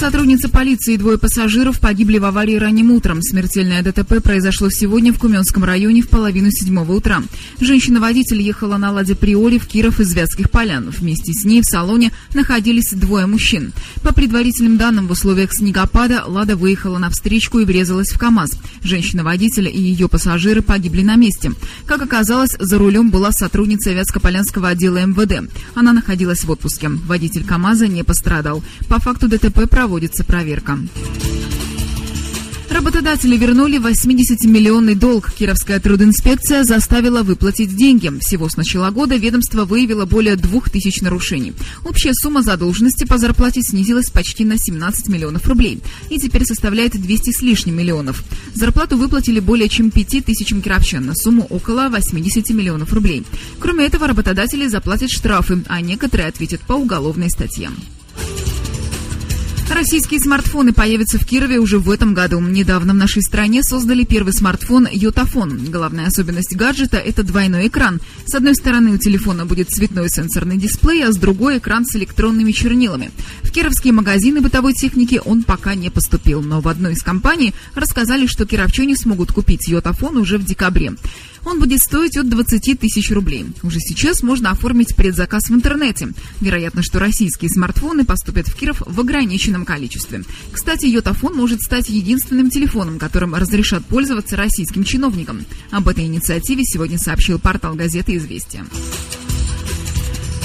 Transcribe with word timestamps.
Сотрудница 0.00 0.48
полиции 0.48 0.94
и 0.94 0.96
двое 0.96 1.18
пассажиров 1.18 1.78
погибли 1.78 2.16
в 2.16 2.24
аварии 2.24 2.56
ранним 2.56 2.90
утром. 2.90 3.20
Смертельное 3.20 3.82
ДТП 3.82 4.22
произошло 4.22 4.70
сегодня 4.70 5.12
в 5.12 5.18
Куменском 5.18 5.62
районе 5.62 6.00
в 6.00 6.08
половину 6.08 6.50
седьмого 6.50 6.92
утра. 6.92 7.22
Женщина-водитель 7.60 8.40
ехала 8.40 8.78
на 8.78 8.92
«Ладе 8.92 9.14
Приоре» 9.14 9.58
в 9.58 9.66
Киров 9.66 10.00
из 10.00 10.14
Вятских 10.14 10.50
полян. 10.50 10.88
Вместе 10.88 11.34
с 11.34 11.44
ней 11.44 11.60
в 11.60 11.66
салоне 11.66 12.12
находились 12.32 12.94
двое 12.94 13.26
мужчин. 13.26 13.74
По 14.02 14.14
предварительным 14.14 14.78
данным, 14.78 15.06
в 15.06 15.10
условиях 15.10 15.52
снегопада 15.52 16.24
«Лада» 16.26 16.56
выехала 16.56 16.96
на 16.96 17.10
встречку 17.10 17.58
и 17.58 17.66
врезалась 17.66 18.08
в 18.08 18.18
КАМАЗ. 18.18 18.52
Женщина-водитель 18.82 19.68
и 19.68 19.78
ее 19.78 20.08
пассажиры 20.08 20.62
погибли 20.62 21.02
на 21.02 21.16
месте. 21.16 21.52
Как 21.84 22.00
оказалось, 22.00 22.56
за 22.58 22.78
рулем 22.78 23.10
была 23.10 23.32
сотрудница 23.32 23.90
Вятско-Полянского 23.90 24.68
отдела 24.68 25.04
МВД. 25.04 25.50
Она 25.74 25.92
находилась 25.92 26.42
в 26.42 26.50
отпуске. 26.50 26.88
Водитель 26.88 27.44
КАМАЗа 27.44 27.86
не 27.86 28.02
пострадал. 28.02 28.64
По 28.88 28.98
факту 28.98 29.28
ДТП 29.28 29.68
проводится 29.68 29.89
проводится 29.90 30.22
проверка. 30.22 30.78
Работодатели 32.70 33.36
вернули 33.36 33.80
80-миллионный 33.80 34.94
долг. 34.94 35.32
Кировская 35.32 35.80
трудинспекция 35.80 36.62
заставила 36.62 37.24
выплатить 37.24 37.74
деньги. 37.74 38.08
Всего 38.20 38.48
с 38.48 38.56
начала 38.56 38.92
года 38.92 39.16
ведомство 39.16 39.64
выявило 39.64 40.06
более 40.06 40.36
2000 40.36 41.02
нарушений. 41.02 41.54
Общая 41.84 42.12
сумма 42.14 42.42
задолженности 42.42 43.04
по 43.04 43.18
зарплате 43.18 43.62
снизилась 43.62 44.10
почти 44.10 44.44
на 44.44 44.58
17 44.58 45.08
миллионов 45.08 45.48
рублей 45.48 45.80
и 46.08 46.20
теперь 46.20 46.44
составляет 46.44 46.92
200 46.92 47.32
с 47.32 47.42
лишним 47.42 47.76
миллионов. 47.76 48.22
Зарплату 48.54 48.96
выплатили 48.96 49.40
более 49.40 49.68
чем 49.68 49.90
5 49.90 50.24
тысячам 50.24 50.62
кировчан 50.62 51.04
на 51.04 51.16
сумму 51.16 51.48
около 51.50 51.88
80 51.88 52.48
миллионов 52.50 52.92
рублей. 52.92 53.24
Кроме 53.58 53.86
этого, 53.86 54.06
работодатели 54.06 54.68
заплатят 54.68 55.10
штрафы, 55.10 55.64
а 55.66 55.80
некоторые 55.80 56.28
ответят 56.28 56.60
по 56.60 56.74
уголовной 56.74 57.28
статье. 57.28 57.70
Российские 59.70 60.18
смартфоны 60.18 60.72
появятся 60.72 61.16
в 61.16 61.24
Кирове 61.24 61.58
уже 61.58 61.78
в 61.78 61.90
этом 61.90 62.12
году. 62.12 62.40
Недавно 62.40 62.92
в 62.92 62.96
нашей 62.96 63.22
стране 63.22 63.62
создали 63.62 64.04
первый 64.04 64.32
смартфон 64.32 64.88
Йотафон. 64.90 65.70
Главная 65.70 66.08
особенность 66.08 66.56
гаджета– 66.56 66.96
это 66.98 67.22
двойной 67.22 67.68
экран. 67.68 68.00
С 68.26 68.34
одной 68.34 68.56
стороны 68.56 68.90
у 68.90 68.98
телефона 68.98 69.46
будет 69.46 69.70
цветной 69.70 70.08
сенсорный 70.10 70.58
дисплей, 70.58 71.04
а 71.04 71.12
с 71.12 71.16
другой– 71.16 71.58
экран 71.58 71.86
с 71.86 71.94
электронными 71.94 72.50
чернилами. 72.50 73.12
В 73.42 73.52
кировские 73.52 73.92
магазины 73.92 74.40
бытовой 74.40 74.74
техники 74.74 75.20
он 75.24 75.44
пока 75.44 75.76
не 75.76 75.88
поступил, 75.88 76.42
но 76.42 76.60
в 76.60 76.68
одной 76.68 76.94
из 76.94 77.02
компаний 77.02 77.54
рассказали, 77.74 78.26
что 78.26 78.46
кировчане 78.46 78.96
смогут 78.96 79.32
купить 79.32 79.68
Йотафон 79.68 80.16
уже 80.16 80.36
в 80.36 80.44
декабре. 80.44 80.94
Он 81.44 81.58
будет 81.58 81.80
стоить 81.80 82.16
от 82.16 82.28
20 82.28 82.78
тысяч 82.78 83.10
рублей. 83.10 83.46
Уже 83.62 83.78
сейчас 83.80 84.22
можно 84.22 84.50
оформить 84.50 84.94
предзаказ 84.94 85.44
в 85.48 85.54
интернете. 85.54 86.08
Вероятно, 86.40 86.82
что 86.82 86.98
российские 86.98 87.50
смартфоны 87.50 88.04
поступят 88.04 88.48
в 88.48 88.54
Киров 88.54 88.82
в 88.84 89.00
ограниченном 89.00 89.64
количестве. 89.64 90.22
Кстати, 90.52 90.86
Йотафон 90.86 91.34
может 91.34 91.60
стать 91.60 91.88
единственным 91.88 92.50
телефоном, 92.50 92.98
которым 92.98 93.34
разрешат 93.34 93.84
пользоваться 93.84 94.36
российским 94.36 94.84
чиновникам. 94.84 95.44
Об 95.70 95.88
этой 95.88 96.04
инициативе 96.04 96.64
сегодня 96.64 96.98
сообщил 96.98 97.38
портал 97.38 97.74
газеты 97.74 98.16
«Известия». 98.16 98.64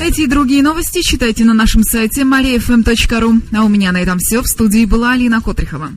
Эти 0.00 0.22
и 0.22 0.26
другие 0.26 0.64
новости 0.64 1.00
читайте 1.00 1.44
на 1.44 1.54
нашем 1.54 1.84
сайте 1.84 2.22
mariafm.ru. 2.22 3.42
А 3.56 3.64
у 3.64 3.68
меня 3.68 3.92
на 3.92 4.02
этом 4.02 4.18
все. 4.18 4.42
В 4.42 4.48
студии 4.48 4.84
была 4.84 5.12
Алина 5.12 5.40
Котрихова. 5.40 5.92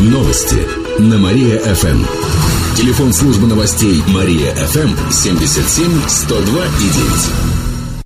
Новости 0.00 0.66
на 0.98 1.18
Мария-ФМ. 1.18 2.53
Телефон 2.76 3.12
службы 3.12 3.46
новостей 3.46 4.02
Мария 4.08 4.52
ФМ 4.52 5.10
77 5.10 6.08
102 6.08 6.64
и 6.64 7.48
9. 7.48 7.53